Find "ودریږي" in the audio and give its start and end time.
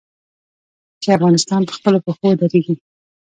2.31-2.75